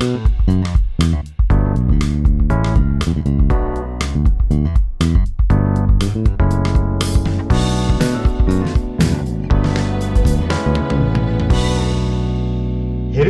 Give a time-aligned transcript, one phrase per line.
[0.00, 0.18] ヘル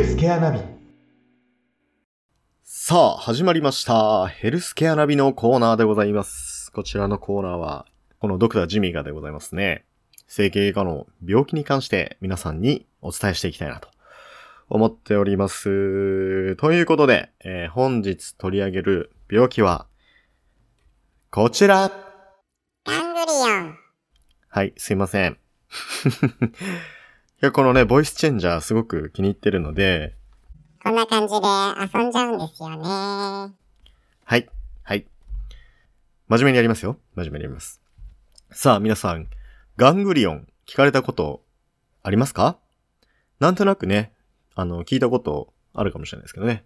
[0.04, 0.60] スケアナビ
[2.62, 4.28] さあ、始まりました。
[4.28, 6.70] ヘルスケアナビのコーナーでございます。
[6.70, 7.86] こちらのコーナーは、
[8.20, 9.84] このドクタージミーがでございますね。
[10.28, 13.89] 整形外科の病気に関して皆さんにお伝えしていきたいなと
[14.70, 16.54] 思っております。
[16.56, 19.86] ということで、えー本日取り上げる病気は、
[21.30, 21.90] こちら
[22.84, 23.76] ガングリオン。
[24.48, 25.32] はい、すいません。
[25.34, 25.36] い
[27.40, 30.14] や、このね、ボイスチェンジャーすごく気に入ってるので、
[30.84, 31.40] こんな感じで
[31.98, 32.76] 遊んじゃうんですよね。
[32.84, 33.52] は
[34.36, 34.48] い。
[34.82, 35.06] はい。
[36.28, 36.96] 真面目にやりますよ。
[37.16, 37.80] 真面目にやります。
[38.52, 39.28] さあ、皆さん、
[39.76, 41.44] ガングリオン聞かれたこと
[42.04, 42.56] ありますか？
[43.40, 44.12] なんとなくね、
[44.54, 46.64] あの、聞いたことあるかもしれないですけどね。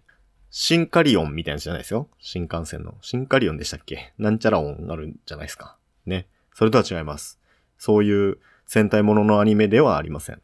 [0.49, 2.07] シンカリオンみたいなやつじゃないですよ。
[2.19, 2.95] 新幹線の。
[3.01, 4.13] シンカリオンでしたっけ？
[4.17, 5.77] なんちゃら音あるんじゃないですか？
[6.05, 6.27] ね。
[6.53, 7.39] それとは違います。
[7.77, 10.41] そういう戦隊もののアニメではありません。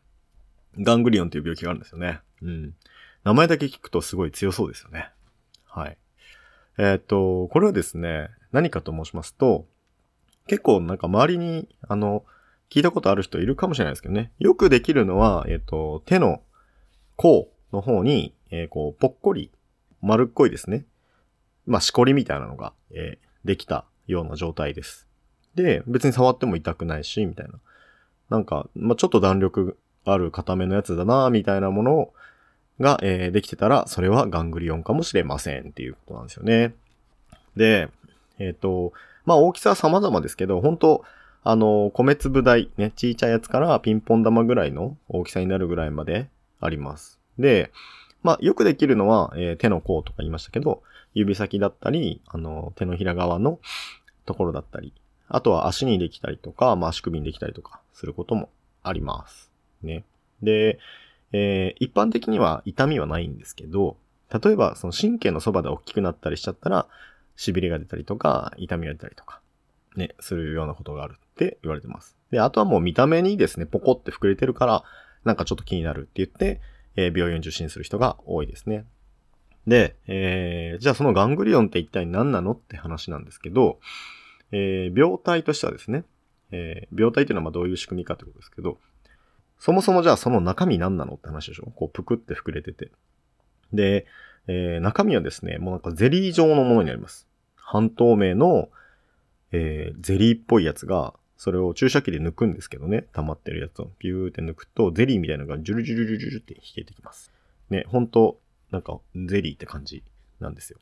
[0.80, 2.20] ガングリオンという病気があるんですよね。
[2.42, 2.74] うん。
[3.24, 5.10] 名前だけ聞くとすごい強そうですよね。
[5.66, 5.98] はい。
[6.78, 9.66] えーっと、これはですね、何かと申しますと、
[10.48, 12.26] 結構なんか周りに、あの、
[12.70, 14.32] 聞いたことある人いるかもしれないですけどね。
[14.40, 16.42] よくできるのは、えっと、手の
[17.22, 19.52] 甲の方に、えーこう、ぽっこり、
[20.02, 20.86] 丸っこいですね。
[21.68, 25.08] まあ、しこりみたいなのが、えーできたような状態です。
[25.56, 27.54] で、別に触っても痛くないし、みたいな。
[28.30, 32.14] なんか、まあ、ちょっと弾力ある固めのやつだな、みたいなもの
[32.80, 36.74] が、えーできてたら、それはガングリオンかもしれませんっていうことなんですよね。
[37.56, 37.90] で、
[38.38, 38.94] えっ、と、
[39.26, 41.04] まあ、大きさは様々ですけど、本当
[41.44, 46.30] あの、米粒大、ね、ちいちゃいやつからピンポン玉ぐらいの大きさになるぐらいまで
[46.62, 47.20] あります。
[47.38, 47.72] で、
[48.24, 53.60] まあ、よくできるのは、えー手の甲とか言いましたけど、指先だったり、あの、手のひら側の
[54.26, 54.94] ところだったり、
[55.28, 58.50] あとは足にできたりとか、まあ、足首にできたりとかすることも
[58.84, 59.52] あります。
[59.82, 60.06] ね。
[60.42, 60.80] で、
[61.34, 63.98] えー一般的には痛みはないんですけど、
[64.32, 66.88] 例えばその神経のそばで大きくなったりしちゃったら、
[67.38, 69.42] 痺れが出たりとか、痛みが出たりとか、
[69.96, 72.16] ね、するようなことがあるって言われてます。
[72.30, 74.84] で、あとはもう見た目にですね、ポコって膨れてるから、
[75.24, 76.62] なんかちょっと気になるって言って、
[76.96, 78.86] えー病院受診する人が多いですね。
[79.68, 83.80] で、えーじゃあそのガングリオンって一体何なのって話なんですけど、
[84.52, 86.04] えー病態としてはですね、
[86.52, 88.78] えー病態っていうのはまあどういう仕組みかってことですけど、
[89.60, 91.72] そもそもじゃあその中身何なのって話でしょ？
[91.76, 92.92] こうぷくって膨れてて。
[93.72, 94.08] で、
[94.48, 97.28] えー中身はですね、もうなんかゼリー状のものになります。
[97.56, 98.70] 半透明の、
[99.52, 107.32] えーゼリーっぽいやつが、それを注射器で抜くんですけどね、溜まってるやつをピューって抜くと、ゼリーみたいなのがジュルジュルジュルジュルって引けてきます。
[107.72, 110.04] ね、ほんと、なんかゼリーって感じ
[110.40, 110.78] なんですよ。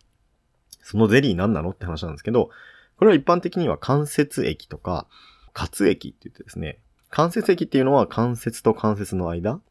[0.84, 2.50] そのゼリー何なのって話なんですけど、
[2.98, 5.08] これは一般的には関節液とか、
[5.54, 9.62] 活液って言ってですね、関節液っていうのは関節と関節の間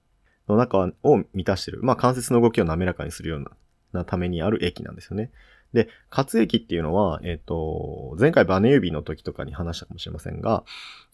[0.48, 1.80] の中を満たしてる。
[1.82, 3.50] まあ関節の動きを滑らかにするような
[3.92, 5.30] なためにある液なんですよね。
[5.72, 10.64] で、活液っていうのは、えっ、と、前回バネ指の時とかに話したかもしれませんが、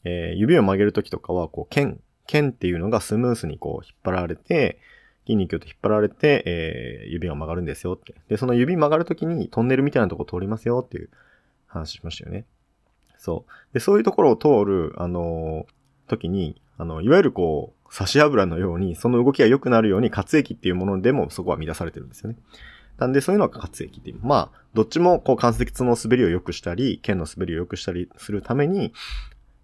[0.04, 4.78] えー指を曲げる時とかは、こう、剣、剣っていうのがスムースにこう引っ張られて、
[5.26, 8.14] 筋肉と引っ張られて、えー指が曲がるんですよって。
[8.28, 11.10] で、その指曲がる時にトンネルみたいなとこ通りますよっていう
[11.66, 12.44] 話しましたよね。
[13.18, 13.74] そう。
[13.74, 15.74] で、そういうところを通る、あのー
[16.06, 22.36] 時に、あの、いわゆるこう、差し油のように、その動きが良くなるように活液っていうものでもそこは乱されてるんですよね。
[22.98, 24.18] なんで、そういうのが活液っていう。
[24.22, 28.92] まあ、どっちも、こう、関節の滑りを良くしたり、腱の滑りを良くしたりするために、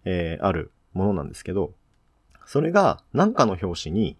[0.04, 1.72] えー、あるものなんですけど、
[2.46, 4.16] それが、なんかの表紙に、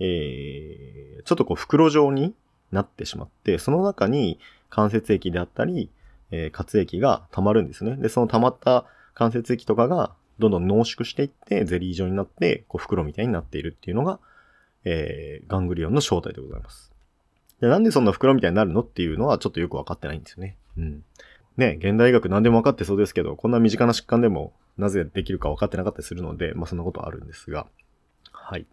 [0.00, 2.34] えー、ちょっとこう、袋状に
[2.72, 5.90] なってしまって、その中に関節液であったり、
[6.32, 7.96] えー、活液が溜まるんですね。
[7.96, 14.18] で、その溜まった関節液とかが、どんどん濃縮していって、ゼリー状になって、こう、袋みたいになっているっていうのが、
[14.84, 16.89] えー、ガングリオンの正体でございます。
[17.60, 20.56] で、なんでそんな袋みたいになるのっていうのはちょっとよくわかってないんですよね。
[20.78, 21.04] うん。
[21.56, 27.66] ね、現代医学何でもわかってそうですけど、こんな身近な疾患でもなぜできるか分かってなかったりするので、まあそんなことはあるんですが。
[28.32, 28.66] はい。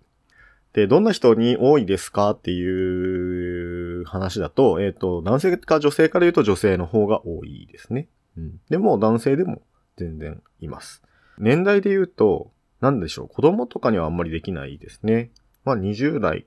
[0.74, 8.08] で、どんな人に多いですかっていう話だと、えっ、と、男性か女性から言うと女性の方が多いですね。
[8.38, 8.62] うん。
[8.70, 9.62] でも男性でも
[9.98, 11.02] 全然います。
[11.40, 15.32] 年代で言うと、なんでしょう、子供とかにはあんまりできないですね。
[15.66, 16.46] まあ20代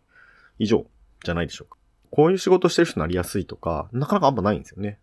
[0.59, 0.87] 以上
[1.25, 1.80] じゃないでしょうか。
[2.11, 4.99] こういう仕事してる人になりやすいとか、なかなかあんまないんですよね。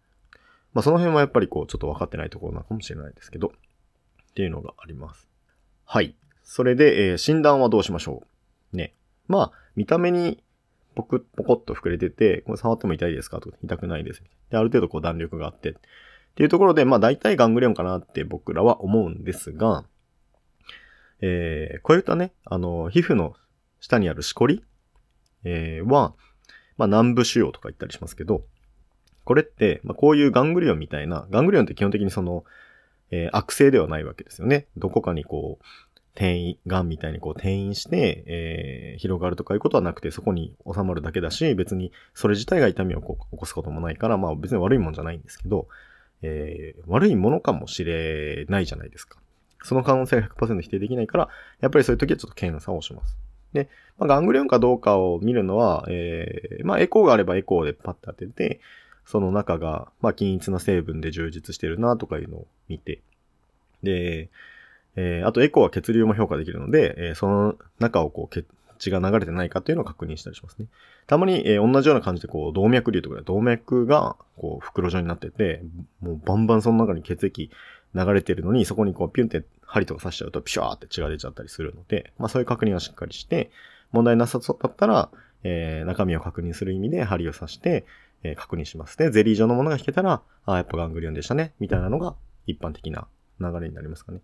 [0.74, 5.28] まあその辺はやっぱりこう、ちょっと分かってないところなのかもしれないですけど、っていうのがあります。
[5.86, 6.16] はい。
[6.44, 8.24] それで、えー診断はどうしましょ
[8.74, 8.94] うね。
[9.28, 10.44] まあ、見た目に
[10.96, 14.24] ポク、ポコッと膨れてて、これ触っても痛いですかとか、痛くないです。
[14.50, 15.74] で、ある程度こう弾力があって、っ
[16.36, 19.86] ていうところで、まあ大体ガングリオンかなって僕らは思うんですが、
[21.22, 23.36] えー、こういったね、あの、皮膚の
[23.80, 24.64] 下にあるしこり、
[25.44, 26.16] えー、は、
[26.78, 28.44] まあ南部腫瘍とか言ったりしますけど、
[29.24, 32.44] これって、まあこういうガングリオンみたいな、ガングリオンって基本的にその、
[33.12, 34.68] えー、悪性ではないわけですよね。
[34.78, 35.66] どこかにこう、
[36.16, 45.68] 転移、癌みたいにこう転移して、えー、広がるとかいうことはなくて、そこに収まるだけだし、別にそれ自体が痛みをこう起こすこともないから、まあ別に悪いもんじゃないんですけど、
[46.24, 49.20] えー、悪いものかもしれないじゃないですか。
[49.64, 51.30] その可能性が100%否定できないから、
[51.60, 53.18] やっぱりそういう時はちょっと検査をします。
[53.54, 58.60] で、まあ、ガングリオンかどうかを見るのは、えー、まあ、エコーがあればエコーでパッと当てて、
[59.06, 63.00] その中が、まあ、均一な成分で充実してるなとかいうのを見て、
[63.82, 64.30] で、
[64.96, 68.46] えー、あとエコーは血流も評価できるので、えー、その中をこう
[68.80, 70.66] 血が流れてないかっていうのを確認したりしますね。
[71.06, 75.62] たまに、えー、同じような感じでこう動脈瘤とかで動脈がこう袋状になってて、
[76.02, 77.50] もうバンバンその中に血液
[77.96, 83.52] 流れてるのに、そこにこうピュンって針とか刺しちゃうとピシャーって血が出ちゃったりするので、まあそういう確認はしっかりして、
[83.92, 85.10] 問題なさそうだったら、
[85.44, 87.86] えー、中身を確認する意味で針を刺して、
[88.24, 88.98] えー、確認します。
[88.98, 92.16] で、ゼリー状のものが引けたら、あやっぱガングリオンでしたね、みたいなのが
[92.48, 93.08] 一般的な
[93.40, 94.22] 流れになりますかね。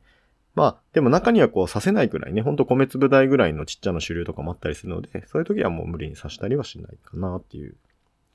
[0.56, 7.76] まあ、でも中にはこう刺せないくらいね、ほんと米粒大ぐらいのちっちゃな種類とかもあったりするので、そういう時はもう無理に刺したりはしないかなっていう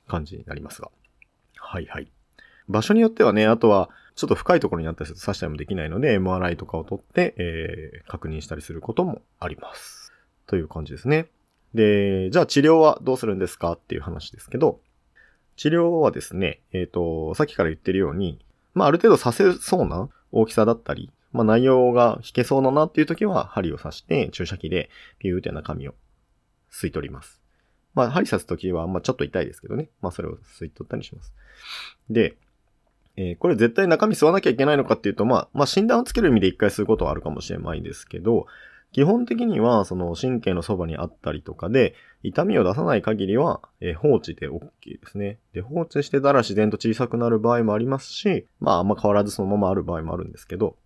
[0.09, 0.91] 感じになりますが。
[1.57, 2.11] はいはい。
[2.69, 10.13] 場所によってはね、あとは、ちょっと深いところになったりすると刺したりもできないので、MRI とかを取って、えー、確認したりすることもあります。
[10.47, 11.29] という感じですね。
[11.75, 14.81] で、じゃあ治療はどうするんですかっていう話ですけど、
[15.57, 18.45] 治療はですね、えっ、ー、と、さっきから言ってるように、
[18.75, 24.89] まあ、ある程度刺せそうな大きさだったり、まあ、内容が引けそうだなっていう時は、針を刺して注射器で
[25.19, 25.95] ピューって中身を
[26.73, 27.41] 吸い取ります。
[27.95, 29.91] まあ、針刺す時は、まあ、ちょっと痛いですけどね。
[30.01, 31.35] まあ、それを吸い取ったりします。
[32.09, 32.37] で、
[33.21, 38.47] えー、これ絶対中身吸わなきゃいけないのかっていうと、まあ、まあ、診断をつける意味で一回吸うことはあるかもしれないですけど、
[38.93, 45.39] 基本的には、その神経のそばにあったりとかで、痛みを出さない限りは、えー、放置で OK ですね。
[45.53, 50.77] で、放置してたら自然と小さくなる場合もありますし、まあ、あんま変わらずそのままある場合もあるんですけど、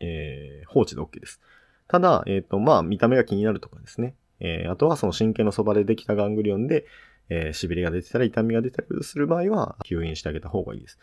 [0.00, 1.40] えー、放置で OK です。
[1.86, 4.14] ただ、えっ、と、まあ、見た目が気になるとかですね。
[4.40, 6.86] え、あとはその神経のそばでできたガングリオンで、
[7.28, 10.98] えー、痺れが出てたら痛みが出たりする場合は、吸引してあげた方がいいです。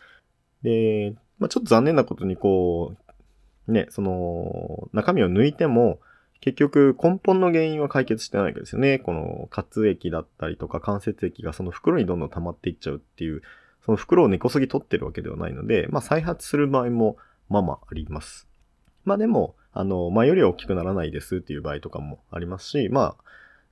[0.62, 2.94] で、まあ、ちょっと残念なことにこ
[3.68, 6.00] う、ね、その、中身を抜いても、
[6.40, 8.98] 結局根本の原因は解決してないわけですよね。
[8.98, 13.42] この活液だったりとか関節液がその袋にどんどん溜まっていっちゃうっていう、
[13.84, 17.16] その袋を根こそぎ取ってるわけではないので、まあ再発する場合も
[17.50, 18.48] まあまああります。
[19.04, 23.24] まあでも、あの、前よりは大きくならないですっていう場合とかもありますし、まあ、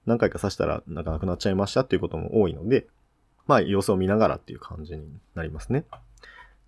[0.06, 2.86] 何回か刺したらなかなくなっちゃいましたっていうことも多いので、
[3.46, 5.84] まあ様子を見ながらっていう感じになりますね。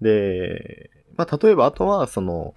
[0.00, 2.54] で、まあ例えばあとはその、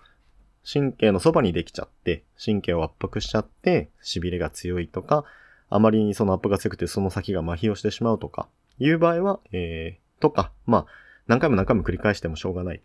[0.66, 5.26] 神経のそばにできちゃって、神経を圧迫しちゃって、痺れが強いとか、
[5.70, 8.48] あまりにその圧迫が強くてその先が麻痺をしてしまうとか、
[8.80, 10.86] いう場合は、えー、とか、まあ、
[11.28, 12.82] 何回も何回も繰り返してもしょうがない。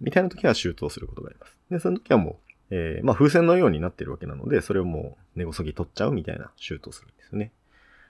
[0.00, 1.56] みたいな時は手術をすることがあります。
[1.70, 2.38] で、その時はも
[2.70, 7.52] う、えー、まあ風船のようになってるわけなので、それをもう根こそぎ取っちゃうみたいな手術をするんですよね。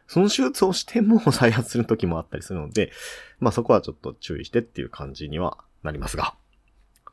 [0.07, 2.93] その手術をしても 再発する時もあったりするので、
[3.41, 6.35] まあそこはちょっと注意してっていう感じにはなりますが、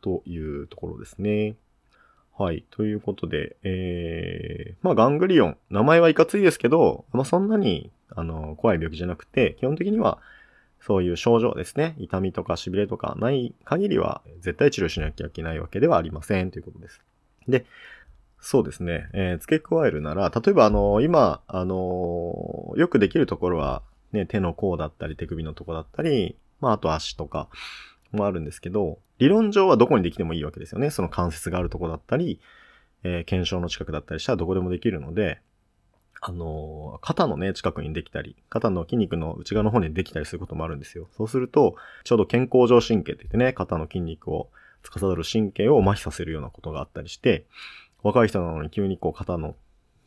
[0.01, 1.55] というところですね。
[2.38, 2.63] はい。
[2.71, 5.57] ということで、えー、まあ、ガングリオン。
[5.69, 10.19] 名前はいかついですけど、まあ、そんなに、あの、怖い病気じゃなくて、基本的には、
[10.79, 11.95] そういう症状ですね。
[11.97, 16.51] 痛みとか痺れとかない限りは、絶対治療しなきゃいけないわけではありません。
[16.51, 17.01] ということです。
[17.49, 17.65] で、
[18.39, 19.09] そうですね。
[19.11, 23.81] えー、付け加えるなら、例えば、あの、今、あの、よくできるところは、
[24.13, 27.49] ね、手の甲だったり、手首のとこだったり、まあ、あと足とか
[28.11, 30.89] もあるんですけど、理論上はどこにできてもいいわけですよね。
[30.89, 32.39] その関節があるとこだったり、
[33.03, 35.41] えー、検証の近くだったりしたらどこでもできるので、
[36.21, 41.07] あのー、肩のね、近くにできたり、肩の筋肉の内側の方にできたりすることもあるんですよ。
[41.15, 44.49] そうすると、ちょうど健康上神経って言ってね、肩の筋肉を
[44.83, 47.45] 司る神経を麻痺させるようなことがあったりして、
[48.03, 49.55] 若い人なのに急にこう肩の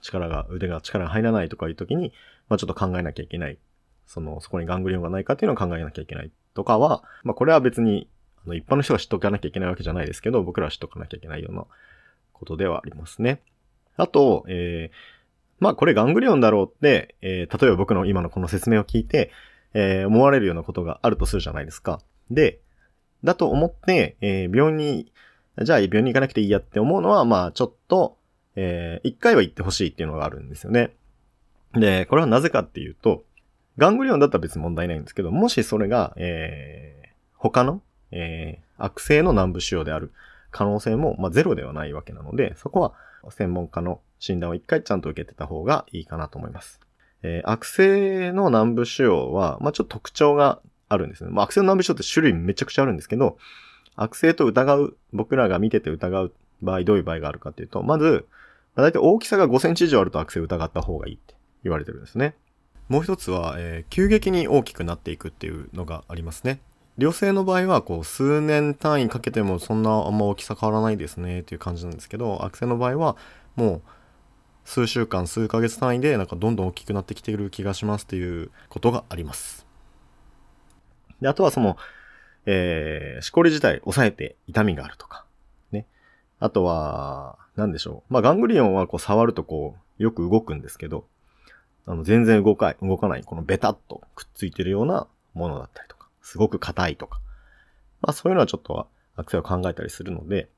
[0.02, 2.12] 力が、腕が力が入らないとかいう時に、
[2.48, 3.58] まあちょっと考えなきゃいけない。
[4.06, 8.08] その、そこにガングリオンがないかっていうのを考えなきゃいけないとかは、まあこれは別に
[8.44, 11.64] あの、一般の人が知っとかなきゃいけないわけじゃないですけど、僕らは知っとかなきゃいけないような
[12.32, 13.40] ことではありますね。
[13.96, 14.96] あと、えー、
[15.60, 19.30] まあこれガングリオンだろうって、えー、例えば僕の今のこの説明を聞いて、
[19.74, 22.00] えー、思われるようなことがあるとするじゃないですか。
[22.30, 22.60] で、
[23.22, 25.12] だと思って、えー、病院に、
[25.62, 28.18] じゃあ病院に行かなくていいやって思うのは、まあちょっと、
[28.56, 30.94] えー、一回は行ってほしいっていうのがあるんですよね。
[31.74, 33.24] で、これはなぜかっていうと、
[33.78, 40.12] ガングリオンだったら別に問題ないんですけど、もしそれが、えー、他の、えー、悪性の南部腫瘍である
[40.50, 42.92] 可能性も、まあ、ゼロではないわけなので、そこは
[43.30, 46.80] 専門家の診断を一回ちゃんと受けてた方がいいかなと思います。
[47.22, 51.30] えー、悪性の南部腫瘍は、まあ、ちょっと特徴があるんですね。
[51.30, 53.38] まあ、悪性の南部腫瘍って種類めちゃくちゃあるんですけど、
[53.96, 58.26] 悪性と疑う、僕らが見てて疑う場合、どういう場合があるかっていうと、まず、
[58.74, 62.34] まあ、大体大きさが5センチ以上あると悪性疑った方がいいって言われてるんですね。
[62.88, 66.60] もう一つは、えー、急激に大きくなっていくっていうのがありますね。
[66.98, 73.16] 良性の場合は、こう、数年単位かけてもそんなあんま大きさ変わらないですねっていう感じなんですけど、悪性の場合は、
[73.56, 73.82] もう、
[74.64, 79.66] 数週間、数ヶ月単位で、なんかどんどん大きくなってきている気がしますっていうことがあります。
[81.20, 81.76] で、あとはその、
[82.44, 85.24] えー、しこり自体抑えて痛みがあるとか、
[85.70, 85.86] ね。
[86.40, 88.12] あとは、なんでしょう。
[88.12, 91.06] まあ、ガングリオンはこう触るとこう、よく動くんですけど、
[91.86, 97.20] あの、全然動かい動かない、このベタっとくっついてるようなものだったりとか、すごく硬いとか。
[98.00, 100.48] まあ、そういうのはちょっとは、アクセを考えたりするので、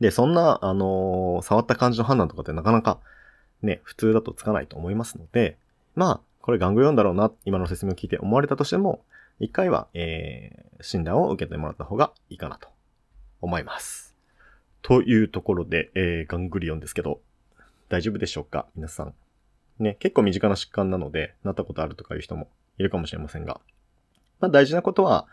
[0.00, 2.98] で、そんな、あのー、触った感じの判断とかってなかなか、
[3.62, 5.56] ね、普通だとつかないと思いますので、
[5.94, 9.04] まあ、これガングリオンだろうな、今の説明を聞いて思われたとしても、
[9.40, 12.68] 一回は、えー、診断を受けてもらった方がいいかなと
[13.40, 14.14] 思います。
[14.82, 17.20] というところで、えー、ガングリオンですけど、
[17.88, 18.66] 大丈夫でしょうか？
[18.74, 19.14] 皆さん。
[19.78, 22.48] ね、結構身近な疾患なので、なったことあるとかいう人も
[22.78, 23.60] いるかもしれませんが、
[24.40, 25.26] まあ大事なことは、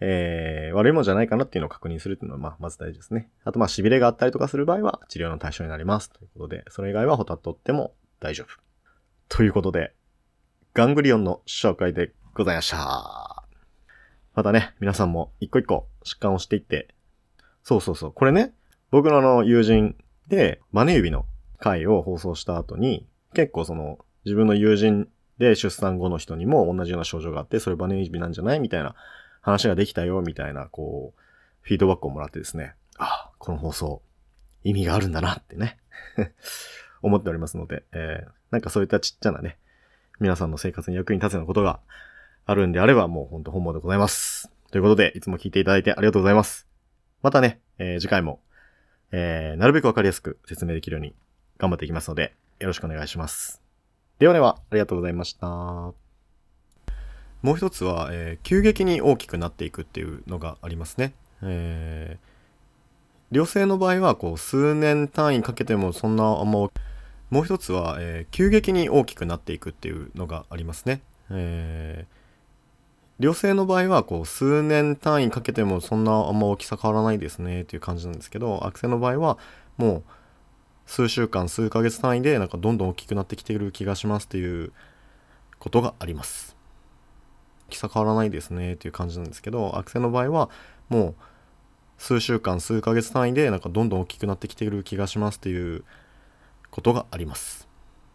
[0.00, 3.28] えー、悪いもんじゃないかなっていうのを確認するっていうのは、まあ、まず大事ですね。
[3.44, 6.10] あと、まあ、痺れがあったりとかする場合は、治療の対象になります。
[6.10, 8.58] ということで、それ以外はほたっとっても大丈夫。
[9.28, 9.92] ということで、
[10.72, 13.44] ガングリオンの紹介でございました。
[14.34, 16.88] またね、皆さんも一個一個疾患をしていって、
[17.62, 18.54] そうそうそう、これね、
[18.90, 19.96] 僕のあの友人
[20.28, 21.26] で、マネ指の
[21.58, 25.08] 回を放送した後に、結構その、自分の友人
[25.38, 28.94] で出産後の人にも同じような症状があって、それバネ指なんじゃないみたいな
[29.40, 31.20] 話ができたよ、みたいな、こう、
[31.62, 34.02] フィードバックをもらってですね、あ、この放送、
[34.64, 35.78] 意味があるんだなってね
[37.02, 39.58] 思っておりますので、えー、なんかそういったちっちゃなね、
[40.20, 41.80] 皆さんの生活に役に立つようなことが
[42.44, 44.50] あるんであれば、もうほんと本望でございます。
[44.70, 46.66] ということで、いつも聞いていただいてありがとうございます。
[47.22, 48.40] またね、えー、次回も、
[49.12, 51.14] えー、なるべくわかりやすく説明できるように
[51.58, 53.62] 頑張っていきますので、よろしくお願いします。
[54.18, 55.46] ではでは、ありがとうございました。
[55.46, 55.94] も
[57.54, 61.14] う一つは、えー、急激に大きくなっていくっていうのがありますね。
[61.42, 66.70] えー、良性の場合は、こう、数年単位かけてもそんなあんま、も
[67.32, 71.00] う一つは、えー、急激に大きくなっていくっていうのがありますね。
[71.30, 72.20] えー
[73.20, 79.36] 良性の場合は、こう、数年単位かけてもそんなあんま大きさ変わらないですねっていう感じなんですけど、悪性の場合は、
[79.76, 80.02] もう、
[80.90, 84.72] 数週間、数ヶ月単位で、なんかどんどん大きくなってきている気がしますっていう
[85.60, 86.56] ことがあります。
[87.68, 90.50] 大きさ変わらないですねっていう感じなんですけど、悪性の場合は、
[90.88, 91.14] もう、
[91.96, 95.84] 数週間、数ヶ月単位で、なんかどんどん大きくなってきている気がしますっていう
[96.72, 97.69] ことがあります。